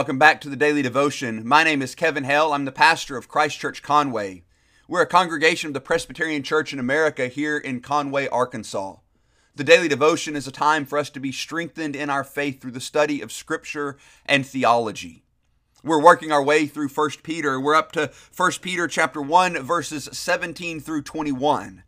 Welcome 0.00 0.18
back 0.18 0.40
to 0.40 0.48
the 0.48 0.56
Daily 0.56 0.80
Devotion. 0.80 1.46
My 1.46 1.62
name 1.62 1.82
is 1.82 1.94
Kevin 1.94 2.24
Hale. 2.24 2.54
I'm 2.54 2.64
the 2.64 2.72
pastor 2.72 3.18
of 3.18 3.28
Christ 3.28 3.58
Church 3.58 3.82
Conway. 3.82 4.44
We're 4.88 5.02
a 5.02 5.06
congregation 5.06 5.68
of 5.68 5.74
the 5.74 5.80
Presbyterian 5.82 6.42
Church 6.42 6.72
in 6.72 6.78
America 6.78 7.28
here 7.28 7.58
in 7.58 7.82
Conway, 7.82 8.26
Arkansas. 8.28 8.96
The 9.56 9.62
Daily 9.62 9.88
Devotion 9.88 10.36
is 10.36 10.46
a 10.46 10.52
time 10.52 10.86
for 10.86 10.96
us 10.96 11.10
to 11.10 11.20
be 11.20 11.32
strengthened 11.32 11.94
in 11.94 12.08
our 12.08 12.24
faith 12.24 12.62
through 12.62 12.70
the 12.70 12.80
study 12.80 13.20
of 13.20 13.30
Scripture 13.30 13.98
and 14.24 14.46
theology. 14.46 15.22
We're 15.84 16.02
working 16.02 16.32
our 16.32 16.42
way 16.42 16.66
through 16.66 16.88
1 16.88 17.10
Peter. 17.22 17.60
We're 17.60 17.74
up 17.74 17.92
to 17.92 18.10
1 18.34 18.52
Peter 18.62 18.88
chapter 18.88 19.20
1 19.20 19.58
verses 19.58 20.08
17 20.10 20.80
through 20.80 21.02
21. 21.02 21.82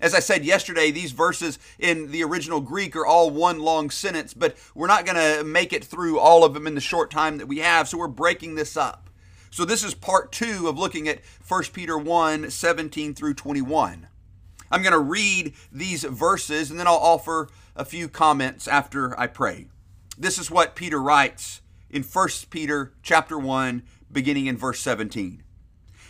As 0.00 0.14
I 0.14 0.20
said 0.20 0.44
yesterday, 0.44 0.90
these 0.90 1.12
verses 1.12 1.58
in 1.78 2.10
the 2.10 2.24
original 2.24 2.60
Greek 2.60 2.94
are 2.96 3.06
all 3.06 3.30
one 3.30 3.58
long 3.58 3.90
sentence, 3.90 4.34
but 4.34 4.56
we're 4.74 4.86
not 4.86 5.06
going 5.06 5.16
to 5.16 5.44
make 5.44 5.72
it 5.72 5.84
through 5.84 6.18
all 6.18 6.44
of 6.44 6.54
them 6.54 6.66
in 6.66 6.74
the 6.74 6.80
short 6.80 7.10
time 7.10 7.38
that 7.38 7.46
we 7.48 7.58
have, 7.58 7.88
so 7.88 7.98
we're 7.98 8.08
breaking 8.08 8.54
this 8.54 8.76
up. 8.76 9.10
So 9.54 9.64
this 9.64 9.84
is 9.84 9.94
part 9.94 10.32
two 10.32 10.66
of 10.66 10.76
looking 10.76 11.06
at 11.08 11.20
1 11.46 11.62
Peter 11.72 11.96
1 11.96 12.50
17 12.50 13.14
through 13.14 13.34
21. 13.34 14.08
I'm 14.68 14.82
going 14.82 14.92
to 14.92 14.98
read 14.98 15.54
these 15.70 16.02
verses 16.02 16.72
and 16.72 16.80
then 16.80 16.88
I'll 16.88 16.94
offer 16.94 17.48
a 17.76 17.84
few 17.84 18.08
comments 18.08 18.66
after 18.66 19.16
I 19.18 19.28
pray. 19.28 19.68
This 20.18 20.40
is 20.40 20.50
what 20.50 20.74
Peter 20.74 21.00
writes 21.00 21.60
in 21.88 22.02
1 22.02 22.28
Peter 22.50 22.94
chapter 23.04 23.38
1 23.38 23.84
beginning 24.10 24.46
in 24.46 24.56
verse 24.56 24.80
17. 24.80 25.43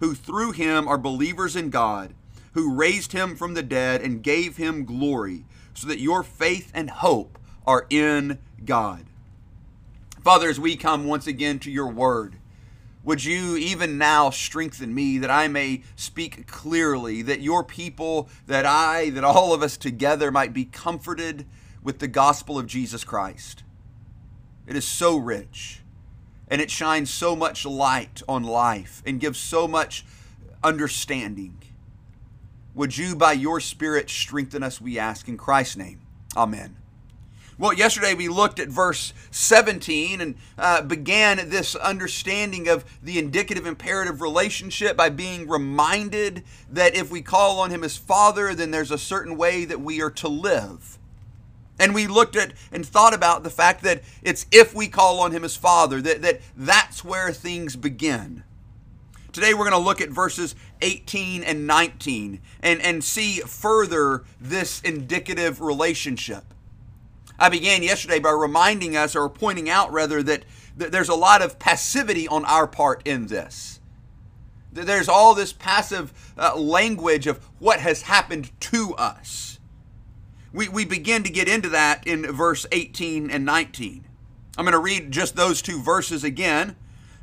who 0.00 0.14
through 0.14 0.52
him 0.52 0.86
are 0.88 0.98
believers 0.98 1.56
in 1.56 1.70
God, 1.70 2.14
who 2.52 2.74
raised 2.74 3.12
him 3.12 3.36
from 3.36 3.54
the 3.54 3.62
dead 3.62 4.00
and 4.00 4.22
gave 4.22 4.56
him 4.56 4.84
glory, 4.84 5.44
so 5.74 5.86
that 5.86 6.00
your 6.00 6.22
faith 6.22 6.70
and 6.74 6.90
hope 6.90 7.38
are 7.66 7.86
in 7.90 8.38
God. 8.64 9.04
Father, 10.22 10.48
as 10.48 10.58
we 10.58 10.76
come 10.76 11.06
once 11.06 11.26
again 11.26 11.58
to 11.60 11.70
your 11.70 11.88
word, 11.88 12.36
would 13.04 13.24
you 13.24 13.56
even 13.56 13.96
now 13.96 14.28
strengthen 14.30 14.94
me 14.94 15.18
that 15.18 15.30
I 15.30 15.48
may 15.48 15.82
speak 15.96 16.46
clearly, 16.46 17.22
that 17.22 17.40
your 17.40 17.64
people, 17.64 18.28
that 18.46 18.66
I, 18.66 19.10
that 19.10 19.24
all 19.24 19.54
of 19.54 19.62
us 19.62 19.76
together 19.76 20.30
might 20.30 20.52
be 20.52 20.64
comforted 20.64 21.46
with 21.82 22.00
the 22.00 22.08
gospel 22.08 22.58
of 22.58 22.66
Jesus 22.66 23.04
Christ? 23.04 23.62
It 24.66 24.76
is 24.76 24.86
so 24.86 25.16
rich 25.16 25.80
and 26.50 26.60
it 26.60 26.70
shines 26.70 27.10
so 27.10 27.36
much 27.36 27.64
light 27.64 28.22
on 28.28 28.42
life 28.42 29.02
and 29.06 29.20
gives 29.20 29.38
so 29.38 29.68
much 29.68 30.04
understanding. 30.62 31.62
Would 32.74 32.96
you, 32.96 33.16
by 33.16 33.32
your 33.32 33.60
Spirit, 33.60 34.08
strengthen 34.08 34.62
us, 34.62 34.80
we 34.80 34.98
ask, 34.98 35.28
in 35.28 35.36
Christ's 35.36 35.76
name? 35.76 36.00
Amen. 36.36 36.76
Well, 37.58 37.72
yesterday 37.72 38.14
we 38.14 38.28
looked 38.28 38.60
at 38.60 38.68
verse 38.68 39.12
17 39.32 40.20
and 40.20 40.36
uh, 40.56 40.82
began 40.82 41.50
this 41.50 41.74
understanding 41.74 42.68
of 42.68 42.84
the 43.02 43.18
indicative 43.18 43.66
imperative 43.66 44.20
relationship 44.20 44.96
by 44.96 45.08
being 45.08 45.48
reminded 45.48 46.44
that 46.70 46.94
if 46.94 47.10
we 47.10 47.20
call 47.20 47.58
on 47.58 47.70
Him 47.70 47.82
as 47.82 47.96
Father, 47.96 48.54
then 48.54 48.70
there's 48.70 48.92
a 48.92 48.98
certain 48.98 49.36
way 49.36 49.64
that 49.64 49.80
we 49.80 50.00
are 50.00 50.10
to 50.10 50.28
live. 50.28 50.98
And 51.78 51.94
we 51.94 52.06
looked 52.06 52.36
at 52.36 52.52
and 52.72 52.84
thought 52.84 53.14
about 53.14 53.44
the 53.44 53.50
fact 53.50 53.82
that 53.84 54.02
it's 54.22 54.46
if 54.50 54.74
we 54.74 54.88
call 54.88 55.20
on 55.20 55.32
him 55.32 55.44
as 55.44 55.56
Father, 55.56 56.00
that, 56.02 56.22
that 56.22 56.40
that's 56.56 57.04
where 57.04 57.32
things 57.32 57.76
begin. 57.76 58.42
Today 59.32 59.54
we're 59.54 59.70
going 59.70 59.80
to 59.80 59.86
look 59.86 60.00
at 60.00 60.08
verses 60.08 60.56
18 60.82 61.44
and 61.44 61.66
19 61.66 62.40
and, 62.60 62.80
and 62.82 63.04
see 63.04 63.40
further 63.40 64.24
this 64.40 64.80
indicative 64.80 65.60
relationship. 65.60 66.42
I 67.38 67.48
began 67.48 67.84
yesterday 67.84 68.18
by 68.18 68.32
reminding 68.32 68.96
us, 68.96 69.14
or 69.14 69.28
pointing 69.28 69.70
out 69.70 69.92
rather, 69.92 70.22
that, 70.24 70.44
that 70.76 70.90
there's 70.90 71.08
a 71.08 71.14
lot 71.14 71.40
of 71.40 71.60
passivity 71.60 72.26
on 72.26 72.44
our 72.46 72.66
part 72.66 73.06
in 73.06 73.28
this. 73.28 73.78
There's 74.72 75.08
all 75.08 75.34
this 75.34 75.52
passive 75.52 76.32
uh, 76.36 76.56
language 76.56 77.28
of 77.28 77.38
what 77.60 77.78
has 77.78 78.02
happened 78.02 78.50
to 78.60 78.94
us 78.96 79.57
we, 80.52 80.68
we 80.68 80.84
begin 80.84 81.22
to 81.24 81.30
get 81.30 81.48
into 81.48 81.68
that 81.70 82.06
in 82.06 82.22
verse 82.32 82.66
18 82.72 83.30
and 83.30 83.44
19. 83.44 84.06
I'm 84.56 84.64
going 84.64 84.72
to 84.72 84.78
read 84.78 85.10
just 85.10 85.36
those 85.36 85.62
two 85.62 85.82
verses 85.82 86.24
again. 86.24 86.76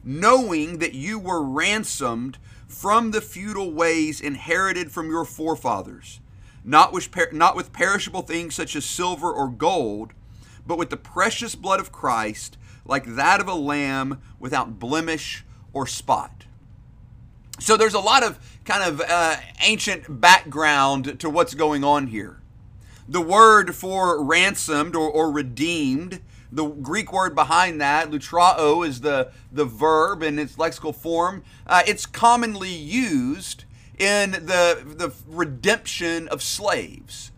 Knowing 0.03 0.77
that 0.77 0.93
you 0.93 1.17
were 1.17 1.43
ransomed 1.43 2.37
from 2.67 3.11
the 3.11 3.21
futile 3.21 3.71
ways 3.71 4.21
inherited 4.21 4.91
from 4.91 5.09
your 5.09 5.25
forefathers, 5.25 6.19
not 6.63 6.93
with, 6.93 7.09
not 7.33 7.55
with 7.55 7.73
perishable 7.73 8.21
things 8.21 8.53
such 8.53 8.75
as 8.75 8.85
silver 8.85 9.31
or 9.31 9.47
gold, 9.47 10.13
but 10.67 10.77
with 10.77 10.91
the 10.91 10.97
precious 10.97 11.55
blood 11.55 11.79
of 11.79 11.91
Christ, 11.91 12.57
like 12.85 13.15
that 13.15 13.41
of 13.41 13.47
a 13.47 13.55
lamb 13.55 14.21
without 14.39 14.79
blemish 14.79 15.43
or 15.73 15.87
spot. 15.87 16.45
So 17.59 17.75
there's 17.77 17.93
a 17.93 17.99
lot 17.99 18.23
of 18.23 18.39
kind 18.65 18.83
of 18.83 19.01
uh, 19.01 19.37
ancient 19.61 20.21
background 20.21 21.19
to 21.19 21.29
what's 21.29 21.53
going 21.53 21.83
on 21.83 22.07
here. 22.07 22.41
The 23.07 23.21
word 23.21 23.75
for 23.75 24.23
ransomed 24.23 24.95
or, 24.95 25.07
or 25.07 25.31
redeemed, 25.31 26.21
the 26.51 26.65
Greek 26.65 27.13
word 27.13 27.35
behind 27.35 27.79
that, 27.79 28.09
lutrao, 28.09 28.85
is 28.87 29.01
the, 29.01 29.31
the 29.51 29.65
verb 29.65 30.23
in 30.23 30.39
its 30.39 30.55
lexical 30.55 30.95
form. 30.95 31.43
Uh, 31.67 31.83
it's 31.85 32.07
commonly 32.07 32.73
used 32.73 33.65
in 33.99 34.31
the, 34.31 34.83
the 34.85 35.13
redemption 35.27 36.27
of 36.29 36.41
slaves. 36.41 37.31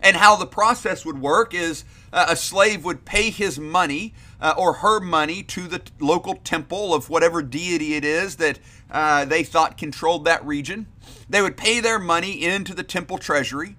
And 0.00 0.16
how 0.16 0.36
the 0.36 0.46
process 0.46 1.06
would 1.06 1.18
work 1.18 1.54
is 1.54 1.84
uh, 2.12 2.26
a 2.28 2.36
slave 2.36 2.84
would 2.84 3.06
pay 3.06 3.30
his 3.30 3.58
money 3.58 4.12
uh, 4.42 4.52
or 4.58 4.74
her 4.74 5.00
money 5.00 5.42
to 5.44 5.66
the 5.66 5.80
local 5.98 6.34
temple 6.34 6.92
of 6.92 7.08
whatever 7.08 7.42
deity 7.42 7.94
it 7.94 8.04
is 8.04 8.36
that 8.36 8.58
uh, 8.90 9.24
they 9.24 9.42
thought 9.42 9.78
controlled 9.78 10.26
that 10.26 10.44
region. 10.44 10.86
They 11.30 11.40
would 11.40 11.56
pay 11.56 11.80
their 11.80 11.98
money 11.98 12.44
into 12.44 12.74
the 12.74 12.82
temple 12.82 13.16
treasury 13.16 13.76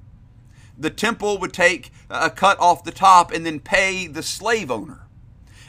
the 0.78 0.90
temple 0.90 1.38
would 1.40 1.53
take 1.53 1.91
a 2.09 2.30
cut 2.30 2.59
off 2.59 2.84
the 2.84 2.91
top 2.91 3.31
and 3.31 3.46
then 3.46 3.59
pay 3.59 4.08
the 4.08 4.24
slave 4.24 4.69
owner. 4.69 5.08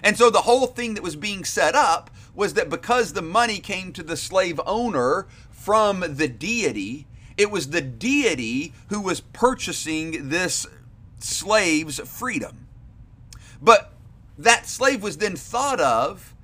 And 0.02 0.16
so 0.16 0.30
the 0.30 0.42
whole 0.42 0.66
thing 0.66 0.94
that 0.94 1.02
was 1.02 1.16
being 1.16 1.44
set 1.44 1.74
up 1.74 2.10
was 2.34 2.54
that 2.54 2.68
because 2.68 3.12
the 3.12 3.22
money 3.22 3.58
came 3.58 3.92
to 3.92 4.02
the 4.02 4.16
slave 4.16 4.60
owner 4.66 5.26
from 5.50 6.00
the 6.00 6.28
deity, 6.28 7.06
it 7.36 7.50
was 7.50 7.70
the 7.70 7.80
deity 7.80 8.72
who 8.88 9.00
was 9.00 9.20
purchasing 9.20 10.28
this 10.28 10.66
slave's 11.18 11.98
freedom. 12.00 12.66
But 13.60 13.92
that 14.38 14.66
slave 14.66 15.02
was 15.02 15.16
then 15.16 15.36
thought 15.36 15.80
of 15.80 16.34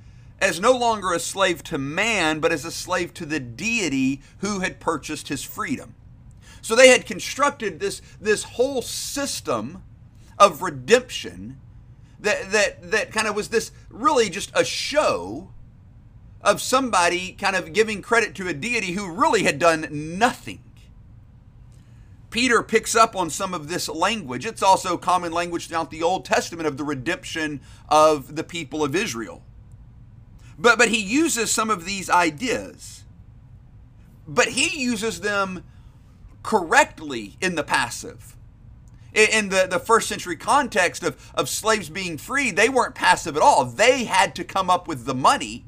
as 0.41 0.59
no 0.59 0.72
longer 0.72 1.12
a 1.12 1.21
slave 1.21 1.62
to 1.62 1.78
man, 1.78 2.41
but 2.41 2.51
as 2.51 2.65
a 2.65 2.71
slave 2.71 3.15
to 3.15 3.25
the 3.25 3.39
deity 3.39 4.21
who 4.39 4.60
had 4.60 4.81
purchased 4.81 5.28
his 5.28 5.45
freedom. 5.45 5.95
So 6.62 6.76
they 6.76 6.88
had 6.88 7.06
constructed 7.06 7.80
this, 7.80 8.00
this 8.20 8.44
whole 8.44 8.82
system 8.82 9.82
of 10.38 10.62
redemption 10.62 11.59
that, 12.20 12.53
that, 12.53 12.91
that 12.91 13.12
kind 13.12 13.26
of 13.26 13.34
was 13.34 13.48
this 13.48 13.72
really 13.91 14.30
just 14.30 14.50
a 14.54 14.64
show 14.64 15.50
of 16.41 16.60
somebody 16.60 17.32
kind 17.32 17.56
of 17.56 17.72
giving 17.72 18.00
credit 18.00 18.34
to 18.36 18.48
a 18.48 18.53
deity 18.53 18.92
who 18.92 19.12
really 19.12 19.42
had 19.42 19.59
done 19.59 19.88
nothing. 19.91 20.62
Peter 22.30 22.62
picks 22.62 22.94
up 22.94 23.14
on 23.14 23.28
some 23.28 23.53
of 23.53 23.68
this 23.68 23.88
language. 23.88 24.47
It's 24.47 24.62
also 24.62 24.97
common 24.97 25.32
language 25.32 25.68
throughout 25.68 25.91
the 25.91 26.03
Old 26.03 26.24
Testament 26.24 26.66
of 26.66 26.76
the 26.76 26.84
redemption 26.84 27.60
of 27.88 28.36
the 28.36 28.44
people 28.44 28.82
of 28.82 28.97
Israel. 28.97 29.42
But, 30.59 30.78
but 30.78 30.88
he 30.88 31.00
uses 31.00 31.50
some 31.50 31.70
of 31.70 31.84
these 31.84 32.09
ideas, 32.09 33.04
but 34.26 34.48
he 34.48 34.80
uses 34.80 35.20
them 35.20 35.64
correctly 36.42 37.36
in 37.41 37.54
the 37.54 37.62
passive. 37.62 38.36
In 39.15 39.50
the, 39.50 39.66
the 39.71 39.78
first 39.78 40.09
century 40.09 40.36
context 40.36 41.03
of, 41.03 41.30
of 41.34 41.48
slaves 41.48 41.91
being 41.91 42.16
free, 42.16 42.50
they 42.50 42.71
weren't 42.71 42.94
passive 42.94 43.36
at 43.36 43.42
all. 43.42 43.66
They 43.66 44.04
had 44.04 44.34
to 44.36 44.44
come 44.44 44.71
up 44.71 44.89
with 44.89 45.04
the 45.04 45.15
money, 45.15 45.66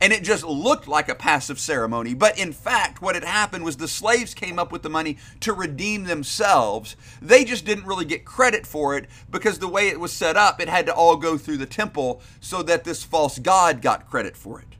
and 0.00 0.12
it 0.12 0.24
just 0.24 0.42
looked 0.42 0.88
like 0.88 1.08
a 1.08 1.14
passive 1.14 1.60
ceremony. 1.60 2.14
But 2.14 2.36
in 2.36 2.52
fact, 2.52 3.00
what 3.00 3.14
had 3.14 3.22
happened 3.22 3.64
was 3.64 3.76
the 3.76 3.86
slaves 3.86 4.34
came 4.34 4.58
up 4.58 4.72
with 4.72 4.82
the 4.82 4.90
money 4.90 5.18
to 5.40 5.52
redeem 5.52 6.04
themselves. 6.04 6.96
They 7.22 7.44
just 7.44 7.64
didn't 7.64 7.86
really 7.86 8.04
get 8.04 8.24
credit 8.24 8.66
for 8.66 8.96
it 8.98 9.08
because 9.30 9.60
the 9.60 9.68
way 9.68 9.86
it 9.86 10.00
was 10.00 10.12
set 10.12 10.36
up, 10.36 10.60
it 10.60 10.68
had 10.68 10.86
to 10.86 10.94
all 10.94 11.16
go 11.16 11.38
through 11.38 11.58
the 11.58 11.66
temple 11.66 12.20
so 12.40 12.60
that 12.64 12.82
this 12.82 13.04
false 13.04 13.38
god 13.38 13.80
got 13.82 14.10
credit 14.10 14.36
for 14.36 14.60
it. 14.60 14.74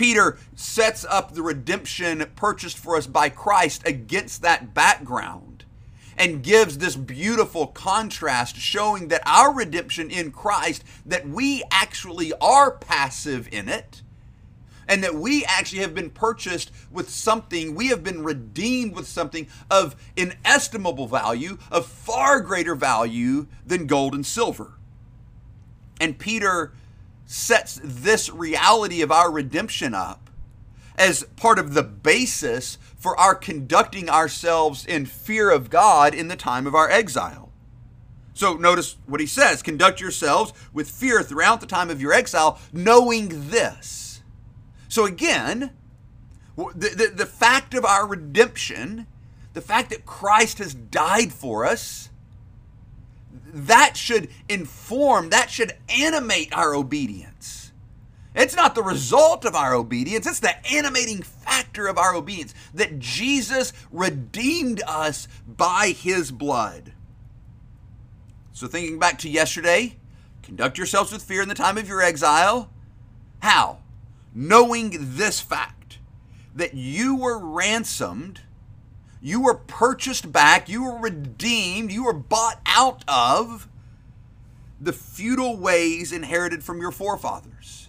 Peter 0.00 0.38
sets 0.56 1.04
up 1.10 1.34
the 1.34 1.42
redemption 1.42 2.24
purchased 2.34 2.78
for 2.78 2.96
us 2.96 3.06
by 3.06 3.28
Christ 3.28 3.82
against 3.86 4.40
that 4.40 4.72
background 4.72 5.66
and 6.16 6.42
gives 6.42 6.78
this 6.78 6.96
beautiful 6.96 7.66
contrast 7.66 8.56
showing 8.56 9.08
that 9.08 9.20
our 9.26 9.52
redemption 9.52 10.10
in 10.10 10.32
Christ 10.32 10.84
that 11.04 11.28
we 11.28 11.62
actually 11.70 12.32
are 12.40 12.70
passive 12.70 13.46
in 13.52 13.68
it 13.68 14.00
and 14.88 15.04
that 15.04 15.16
we 15.16 15.44
actually 15.44 15.82
have 15.82 15.94
been 15.94 16.08
purchased 16.08 16.70
with 16.90 17.10
something, 17.10 17.74
we 17.74 17.88
have 17.88 18.02
been 18.02 18.24
redeemed 18.24 18.96
with 18.96 19.06
something 19.06 19.48
of 19.70 19.96
inestimable 20.16 21.08
value, 21.08 21.58
of 21.70 21.84
far 21.84 22.40
greater 22.40 22.74
value 22.74 23.48
than 23.66 23.86
gold 23.86 24.14
and 24.14 24.24
silver. 24.24 24.78
And 26.00 26.18
Peter 26.18 26.72
sets 27.30 27.80
this 27.84 28.30
reality 28.30 29.02
of 29.02 29.12
our 29.12 29.30
redemption 29.30 29.94
up 29.94 30.30
as 30.96 31.24
part 31.36 31.58
of 31.58 31.74
the 31.74 31.82
basis 31.82 32.76
for 32.96 33.18
our 33.18 33.34
conducting 33.34 34.10
ourselves 34.10 34.84
in 34.84 35.06
fear 35.06 35.50
of 35.50 35.70
God 35.70 36.14
in 36.14 36.28
the 36.28 36.36
time 36.36 36.66
of 36.66 36.74
our 36.74 36.90
exile. 36.90 37.50
So 38.34 38.54
notice 38.54 38.96
what 39.06 39.20
he 39.20 39.26
says 39.26 39.62
conduct 39.62 40.00
yourselves 40.00 40.52
with 40.72 40.90
fear 40.90 41.22
throughout 41.22 41.60
the 41.60 41.66
time 41.66 41.90
of 41.90 42.00
your 42.00 42.12
exile, 42.12 42.58
knowing 42.72 43.50
this 43.50 44.10
so 44.90 45.06
again, 45.06 45.70
the, 46.56 46.88
the, 46.88 47.12
the 47.14 47.26
fact 47.26 47.74
of 47.74 47.84
our 47.84 48.06
redemption, 48.06 49.06
the 49.54 49.60
fact 49.60 49.88
that 49.90 50.04
Christ 50.04 50.58
has 50.58 50.74
died 50.74 51.32
for 51.32 51.64
us, 51.64 52.09
that 53.52 53.96
should 53.96 54.28
inform, 54.48 55.30
that 55.30 55.50
should 55.50 55.72
animate 55.88 56.52
our 56.52 56.74
obedience. 56.74 57.72
It's 58.34 58.54
not 58.54 58.74
the 58.74 58.82
result 58.82 59.44
of 59.44 59.54
our 59.54 59.74
obedience, 59.74 60.26
it's 60.26 60.40
the 60.40 60.66
animating 60.72 61.22
factor 61.22 61.88
of 61.88 61.98
our 61.98 62.14
obedience 62.14 62.54
that 62.74 62.98
Jesus 62.98 63.72
redeemed 63.90 64.82
us 64.86 65.26
by 65.46 65.94
his 65.96 66.30
blood. 66.30 66.92
So, 68.52 68.66
thinking 68.66 68.98
back 68.98 69.18
to 69.18 69.28
yesterday, 69.28 69.96
conduct 70.42 70.78
yourselves 70.78 71.12
with 71.12 71.22
fear 71.22 71.42
in 71.42 71.48
the 71.48 71.54
time 71.54 71.78
of 71.78 71.88
your 71.88 72.02
exile. 72.02 72.70
How? 73.40 73.78
knowing 74.34 74.96
this 75.16 75.40
fact 75.40 75.98
that 76.54 76.74
you 76.74 77.16
were 77.16 77.38
ransomed, 77.38 78.40
you 79.20 79.42
were 79.42 79.54
purchased 79.54 80.32
back, 80.32 80.68
you 80.68 80.84
were 80.84 80.98
redeemed, 80.98 81.92
you 81.92 82.04
were 82.04 82.12
bought 82.12 82.60
out 82.66 83.04
of 83.06 83.68
the 84.80 84.92
futile 84.92 85.56
ways 85.56 86.12
inherited 86.12 86.64
from 86.64 86.80
your 86.80 86.90
forefathers. 86.90 87.88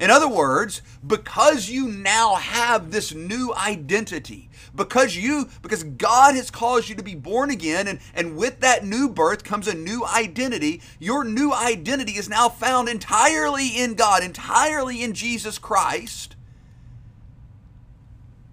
In 0.00 0.10
other 0.10 0.28
words, 0.28 0.82
because 1.06 1.68
you 1.68 1.86
now 1.86 2.34
have 2.34 2.90
this 2.90 3.14
new 3.14 3.54
identity, 3.54 4.48
because 4.74 5.16
you 5.16 5.48
because 5.60 5.84
God 5.84 6.34
has 6.34 6.50
caused 6.50 6.88
you 6.88 6.96
to 6.96 7.04
be 7.04 7.14
born 7.14 7.50
again 7.50 7.86
and 7.86 8.00
and 8.14 8.36
with 8.36 8.60
that 8.60 8.84
new 8.84 9.08
birth 9.08 9.44
comes 9.44 9.68
a 9.68 9.74
new 9.74 10.04
identity, 10.04 10.80
your 10.98 11.22
new 11.22 11.52
identity 11.52 12.12
is 12.12 12.28
now 12.28 12.48
found 12.48 12.88
entirely 12.88 13.68
in 13.68 13.94
God, 13.94 14.24
entirely 14.24 15.02
in 15.02 15.12
Jesus 15.12 15.58
Christ. 15.58 16.34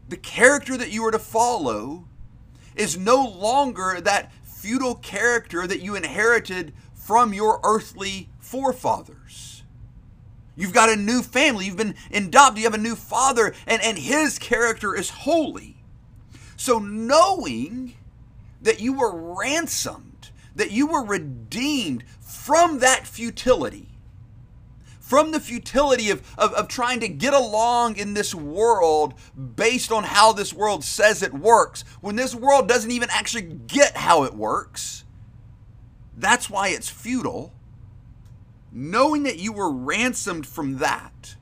The 0.09 0.17
character 0.17 0.75
that 0.75 0.91
you 0.91 1.05
are 1.05 1.11
to 1.11 1.19
follow 1.19 2.05
is 2.75 2.97
no 2.97 3.23
longer 3.23 4.01
that 4.01 4.33
futile 4.43 4.95
character 4.95 5.67
that 5.67 5.81
you 5.81 5.95
inherited 5.95 6.73
from 6.95 7.31
your 7.33 7.59
earthly 7.63 8.29
forefathers. 8.39 9.63
You've 10.55 10.73
got 10.73 10.89
a 10.89 10.95
new 10.95 11.21
family. 11.21 11.67
You've 11.67 11.77
been 11.77 11.95
adopted. 12.11 12.57
You 12.57 12.63
have 12.65 12.73
a 12.73 12.81
new 12.81 12.95
father, 12.95 13.53
and, 13.67 13.81
and 13.83 13.97
his 13.97 14.39
character 14.39 14.95
is 14.95 15.09
holy. 15.09 15.77
So, 16.57 16.79
knowing 16.79 17.93
that 18.61 18.81
you 18.81 18.93
were 18.93 19.35
ransomed, 19.37 20.31
that 20.55 20.71
you 20.71 20.87
were 20.87 21.03
redeemed 21.03 22.03
from 22.19 22.79
that 22.79 23.07
futility, 23.07 23.88
from 25.09 25.31
the 25.31 25.39
futility 25.39 26.11
of, 26.11 26.21
of, 26.37 26.53
of, 26.53 26.67
trying 26.67 26.99
to 26.99 27.07
get 27.07 27.33
along 27.33 27.97
in 27.97 28.13
this 28.13 28.35
world 28.35 29.15
based 29.55 29.91
on 29.91 30.03
how 30.03 30.31
this 30.31 30.53
world 30.53 30.83
says 30.83 31.23
it 31.23 31.33
works, 31.33 31.83
when 31.99 32.15
this 32.15 32.35
world 32.35 32.67
doesn't 32.67 32.91
even 32.91 33.09
actually 33.11 33.41
get 33.41 33.97
how 33.97 34.23
it 34.23 34.35
works. 34.35 35.03
That's 36.15 36.47
why 36.49 36.69
it's 36.69 36.89
futile 36.89 37.53
knowing 38.71 39.23
that 39.23 39.39
you 39.39 39.51
were 39.51 39.71
ransomed 39.71 40.45
from 40.45 40.77
that. 40.77 41.35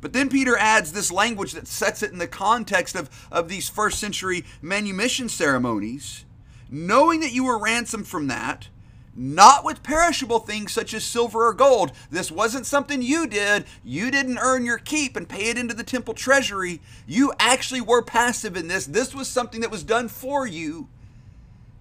But 0.00 0.12
then 0.12 0.28
Peter 0.28 0.56
adds 0.56 0.92
this 0.92 1.10
language 1.10 1.52
that 1.52 1.66
sets 1.66 2.02
it 2.02 2.12
in 2.12 2.18
the 2.18 2.26
context 2.26 2.94
of, 2.94 3.10
of 3.30 3.48
these 3.48 3.68
first 3.68 3.98
century 3.98 4.44
manumission 4.62 5.28
ceremonies. 5.28 6.24
Knowing 6.70 7.20
that 7.20 7.32
you 7.32 7.44
were 7.44 7.58
ransomed 7.58 8.06
from 8.06 8.26
that, 8.28 8.68
not 9.16 9.64
with 9.64 9.82
perishable 9.82 10.40
things 10.40 10.72
such 10.72 10.92
as 10.94 11.02
silver 11.02 11.46
or 11.46 11.54
gold. 11.54 11.92
This 12.10 12.30
wasn't 12.30 12.66
something 12.66 13.02
you 13.02 13.26
did. 13.26 13.64
You 13.82 14.10
didn't 14.10 14.38
earn 14.38 14.64
your 14.64 14.78
keep 14.78 15.16
and 15.16 15.28
pay 15.28 15.48
it 15.48 15.58
into 15.58 15.74
the 15.74 15.82
temple 15.82 16.14
treasury. 16.14 16.80
You 17.06 17.32
actually 17.38 17.80
were 17.80 18.02
passive 18.02 18.56
in 18.56 18.68
this. 18.68 18.86
This 18.86 19.14
was 19.14 19.28
something 19.28 19.60
that 19.62 19.70
was 19.70 19.82
done 19.82 20.08
for 20.08 20.46
you, 20.46 20.88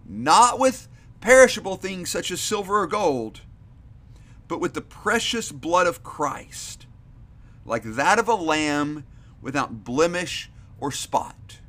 not 0.08 0.60
with 0.60 0.88
perishable 1.22 1.76
things 1.76 2.10
such 2.10 2.32
as 2.32 2.40
silver 2.40 2.82
or 2.82 2.88
gold 2.88 3.42
but 4.48 4.60
with 4.60 4.74
the 4.74 4.82
precious 4.82 5.52
blood 5.52 5.88
of 5.88 6.04
Christ, 6.04 6.86
like 7.66 7.84
that 7.84 8.20
of 8.20 8.28
a 8.28 8.36
lamb 8.36 9.06
without 9.42 9.84
blemish 9.84 10.52
or 10.80 10.92
spot. 10.92 11.60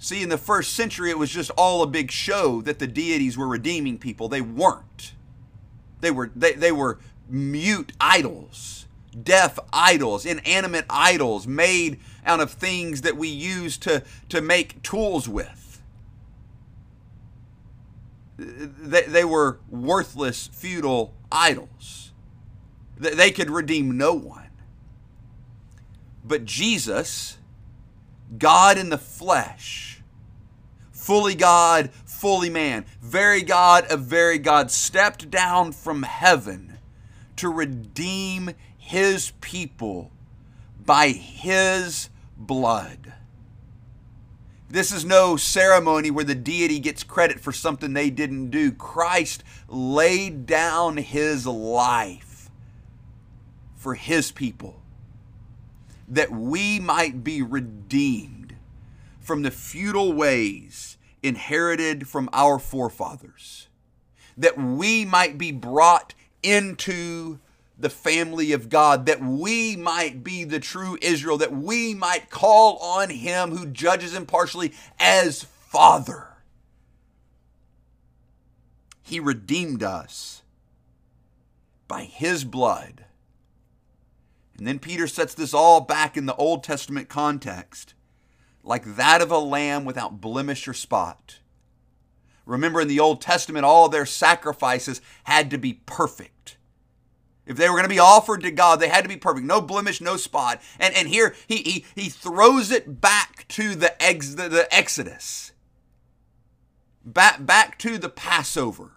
See, 0.00 0.22
in 0.22 0.28
the 0.30 0.38
first 0.38 0.72
century, 0.72 1.10
it 1.10 1.18
was 1.18 1.30
just 1.30 1.52
all 1.56 1.82
a 1.82 1.86
big 1.86 2.10
show 2.10 2.60
that 2.62 2.80
the 2.80 2.88
deities 2.88 3.38
were 3.38 3.46
redeeming 3.46 3.98
people. 3.98 4.28
They 4.28 4.40
weren't. 4.40 5.12
They 6.00 6.10
were, 6.10 6.32
they, 6.34 6.54
they 6.54 6.72
were 6.72 6.98
mute 7.28 7.92
idols, 8.00 8.86
deaf 9.22 9.58
idols, 9.72 10.26
inanimate 10.26 10.86
idols 10.90 11.46
made 11.46 12.00
out 12.26 12.40
of 12.40 12.50
things 12.50 13.02
that 13.02 13.16
we 13.16 13.28
use 13.28 13.78
to, 13.78 14.02
to 14.30 14.40
make 14.40 14.82
tools 14.82 15.28
with 15.28 15.60
they, 18.40 19.02
they 19.02 19.24
were 19.24 19.58
worthless, 19.68 20.48
futile 20.52 21.14
idols. 21.30 22.12
They 22.96 23.30
could 23.30 23.50
redeem 23.50 23.96
no 23.96 24.14
one. 24.14 24.50
But 26.24 26.44
Jesus, 26.44 27.38
God 28.36 28.78
in 28.78 28.90
the 28.90 28.98
flesh, 28.98 30.02
fully 30.92 31.34
God, 31.34 31.90
fully 32.04 32.50
man, 32.50 32.84
very 33.00 33.42
God 33.42 33.86
of 33.90 34.00
very 34.00 34.38
God, 34.38 34.70
stepped 34.70 35.30
down 35.30 35.72
from 35.72 36.02
heaven 36.02 36.78
to 37.36 37.48
redeem 37.48 38.50
his 38.76 39.32
people 39.40 40.10
by 40.84 41.08
his 41.08 42.08
blood. 42.36 43.14
This 44.68 44.92
is 44.92 45.04
no 45.04 45.36
ceremony 45.36 46.12
where 46.12 46.24
the 46.24 46.34
deity 46.34 46.78
gets 46.78 47.02
credit 47.02 47.40
for 47.40 47.52
something 47.52 47.92
they 47.92 48.10
didn't 48.10 48.50
do. 48.50 48.70
Christ 48.70 49.42
laid 49.68 50.46
down 50.46 50.96
his 50.96 51.44
life 51.46 52.50
for 53.74 53.94
his 53.94 54.30
people 54.30 54.80
that 56.10 56.32
we 56.32 56.80
might 56.80 57.22
be 57.22 57.40
redeemed 57.40 58.56
from 59.20 59.42
the 59.42 59.50
futile 59.50 60.12
ways 60.12 60.98
inherited 61.22 62.08
from 62.08 62.28
our 62.32 62.58
forefathers, 62.58 63.68
that 64.36 64.58
we 64.58 65.04
might 65.04 65.38
be 65.38 65.52
brought 65.52 66.14
into 66.42 67.38
the 67.78 67.90
family 67.90 68.52
of 68.52 68.68
God, 68.68 69.06
that 69.06 69.22
we 69.22 69.76
might 69.76 70.24
be 70.24 70.44
the 70.44 70.60
true 70.60 70.98
Israel, 71.00 71.38
that 71.38 71.52
we 71.52 71.94
might 71.94 72.28
call 72.28 72.76
on 72.78 73.10
Him 73.10 73.56
who 73.56 73.66
judges 73.66 74.14
impartially 74.14 74.72
as 74.98 75.44
Father. 75.44 76.26
He 79.02 79.20
redeemed 79.20 79.82
us 79.82 80.42
by 81.88 82.02
His 82.02 82.44
blood. 82.44 83.04
And 84.60 84.66
then 84.66 84.78
Peter 84.78 85.06
sets 85.06 85.32
this 85.32 85.54
all 85.54 85.80
back 85.80 86.18
in 86.18 86.26
the 86.26 86.36
Old 86.36 86.62
Testament 86.62 87.08
context, 87.08 87.94
like 88.62 88.96
that 88.96 89.22
of 89.22 89.30
a 89.30 89.38
lamb 89.38 89.86
without 89.86 90.20
blemish 90.20 90.68
or 90.68 90.74
spot. 90.74 91.38
Remember, 92.44 92.82
in 92.82 92.88
the 92.88 93.00
Old 93.00 93.22
Testament, 93.22 93.64
all 93.64 93.88
their 93.88 94.04
sacrifices 94.04 95.00
had 95.24 95.50
to 95.50 95.56
be 95.56 95.80
perfect. 95.86 96.58
If 97.46 97.56
they 97.56 97.70
were 97.70 97.74
going 97.76 97.84
to 97.84 97.88
be 97.88 97.98
offered 97.98 98.42
to 98.42 98.50
God, 98.50 98.80
they 98.80 98.90
had 98.90 99.02
to 99.02 99.08
be 99.08 99.16
perfect, 99.16 99.46
no 99.46 99.62
blemish, 99.62 100.02
no 100.02 100.18
spot. 100.18 100.60
And 100.78 100.94
and 100.94 101.08
here 101.08 101.34
he 101.48 101.56
he 101.62 101.84
he 101.94 102.10
throws 102.10 102.70
it 102.70 103.00
back 103.00 103.48
to 103.48 103.74
the 103.74 104.00
ex 104.02 104.34
the, 104.34 104.50
the 104.50 104.68
Exodus. 104.74 105.52
Back 107.02 107.46
back 107.46 107.78
to 107.78 107.96
the 107.96 108.10
Passover, 108.10 108.90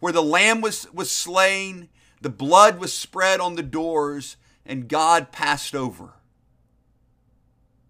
where 0.00 0.12
the 0.12 0.24
lamb 0.24 0.60
was 0.60 0.92
was 0.92 1.08
slain, 1.08 1.88
The 2.20 2.30
blood 2.30 2.80
was 2.80 2.92
spread 2.92 3.38
on 3.38 3.54
the 3.54 3.62
doors, 3.62 4.36
and 4.70 4.86
God 4.86 5.32
passed 5.32 5.74
over 5.74 6.10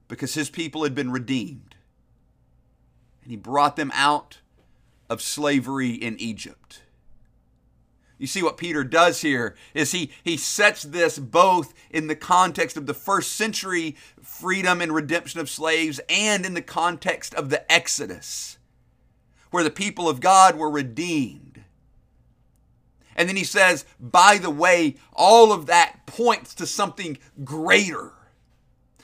because 0.08 0.32
his 0.32 0.48
people 0.48 0.82
had 0.82 0.94
been 0.94 1.12
redeemed. 1.12 1.76
And 3.22 3.30
he 3.30 3.36
brought 3.36 3.76
them 3.76 3.92
out 3.94 4.38
of 5.10 5.20
slavery 5.20 5.90
in 5.90 6.18
Egypt. 6.18 6.80
You 8.16 8.26
see 8.26 8.42
what 8.42 8.56
Peter 8.56 8.82
does 8.82 9.20
here 9.20 9.56
is 9.74 9.92
he 9.92 10.10
he 10.22 10.38
sets 10.38 10.82
this 10.82 11.18
both 11.18 11.74
in 11.90 12.06
the 12.06 12.16
context 12.16 12.78
of 12.78 12.86
the 12.86 12.94
first 12.94 13.32
century 13.32 13.94
freedom 14.22 14.80
and 14.80 14.94
redemption 14.94 15.38
of 15.38 15.50
slaves 15.50 16.00
and 16.08 16.46
in 16.46 16.54
the 16.54 16.62
context 16.62 17.34
of 17.34 17.50
the 17.50 17.70
Exodus 17.70 18.56
where 19.50 19.64
the 19.64 19.70
people 19.70 20.08
of 20.08 20.20
God 20.20 20.56
were 20.56 20.70
redeemed. 20.70 21.49
And 23.20 23.28
then 23.28 23.36
he 23.36 23.44
says, 23.44 23.84
by 24.00 24.38
the 24.38 24.48
way, 24.48 24.96
all 25.12 25.52
of 25.52 25.66
that 25.66 26.06
points 26.06 26.54
to 26.54 26.66
something 26.66 27.18
greater. 27.44 28.14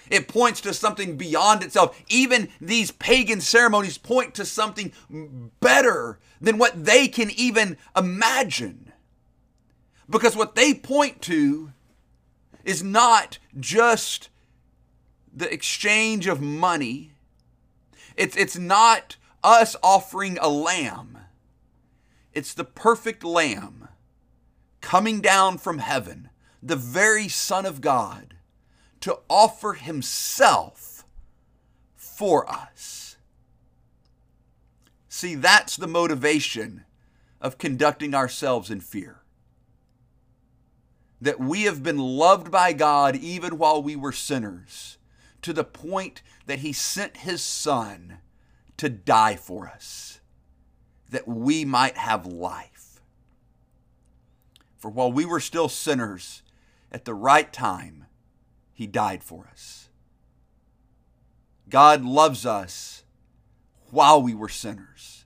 It 0.08 0.26
points 0.26 0.62
to 0.62 0.72
something 0.72 1.18
beyond 1.18 1.62
itself. 1.62 2.02
Even 2.08 2.48
these 2.58 2.90
pagan 2.92 3.42
ceremonies 3.42 3.98
point 3.98 4.34
to 4.36 4.46
something 4.46 4.90
better 5.60 6.18
than 6.40 6.56
what 6.56 6.86
they 6.86 7.08
can 7.08 7.30
even 7.32 7.76
imagine. 7.94 8.90
Because 10.08 10.34
what 10.34 10.54
they 10.54 10.72
point 10.72 11.20
to 11.22 11.72
is 12.64 12.82
not 12.82 13.38
just 13.60 14.30
the 15.30 15.52
exchange 15.52 16.26
of 16.26 16.40
money, 16.40 17.10
it's, 18.16 18.34
it's 18.34 18.56
not 18.56 19.16
us 19.44 19.76
offering 19.82 20.38
a 20.40 20.48
lamb, 20.48 21.18
it's 22.32 22.54
the 22.54 22.64
perfect 22.64 23.22
lamb 23.22 23.85
coming 24.80 25.20
down 25.20 25.58
from 25.58 25.78
heaven, 25.78 26.30
the 26.62 26.76
very 26.76 27.28
Son 27.28 27.66
of 27.66 27.80
God, 27.80 28.34
to 29.00 29.18
offer 29.28 29.74
himself 29.74 31.04
for 31.94 32.48
us. 32.50 33.16
See, 35.08 35.34
that's 35.34 35.76
the 35.76 35.86
motivation 35.86 36.84
of 37.40 37.58
conducting 37.58 38.14
ourselves 38.14 38.70
in 38.70 38.80
fear 38.80 39.22
that 41.20 41.40
we 41.40 41.62
have 41.62 41.82
been 41.82 41.98
loved 41.98 42.50
by 42.50 42.72
God 42.72 43.16
even 43.16 43.58
while 43.58 43.82
we 43.82 43.96
were 43.96 44.12
sinners, 44.12 44.98
to 45.42 45.52
the 45.52 45.64
point 45.64 46.22
that 46.46 46.60
He 46.60 46.72
sent 46.72 47.18
His 47.18 47.42
Son 47.42 48.18
to 48.76 48.88
die 48.88 49.36
for 49.36 49.66
us, 49.66 50.20
that 51.08 51.26
we 51.26 51.64
might 51.64 51.96
have 51.96 52.26
life. 52.26 52.75
For 54.86 54.90
while 54.90 55.10
we 55.10 55.24
were 55.24 55.40
still 55.40 55.68
sinners, 55.68 56.44
at 56.92 57.06
the 57.06 57.12
right 57.12 57.52
time, 57.52 58.06
He 58.72 58.86
died 58.86 59.24
for 59.24 59.48
us. 59.50 59.88
God 61.68 62.04
loves 62.04 62.46
us 62.46 63.02
while 63.90 64.22
we 64.22 64.32
were 64.32 64.48
sinners 64.48 65.24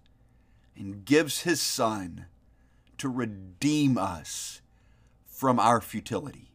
and 0.74 1.04
gives 1.04 1.42
His 1.42 1.60
Son 1.60 2.24
to 2.96 3.10
redeem 3.10 3.98
us 3.98 4.62
from 5.26 5.60
our 5.60 5.82
futility. 5.82 6.52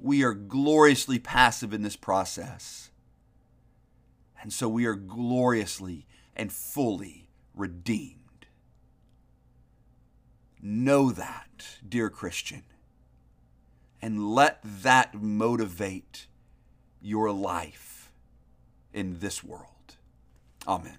We 0.00 0.24
are 0.24 0.34
gloriously 0.34 1.20
passive 1.20 1.72
in 1.72 1.82
this 1.82 1.94
process. 1.94 2.90
And 4.42 4.52
so 4.52 4.68
we 4.68 4.86
are 4.86 4.96
gloriously 4.96 6.04
and 6.34 6.52
fully 6.52 7.28
redeemed. 7.54 8.25
Know 10.68 11.12
that, 11.12 11.78
dear 11.88 12.10
Christian, 12.10 12.64
and 14.02 14.34
let 14.34 14.58
that 14.64 15.14
motivate 15.14 16.26
your 17.00 17.30
life 17.30 18.10
in 18.92 19.20
this 19.20 19.44
world. 19.44 19.94
Amen. 20.66 20.98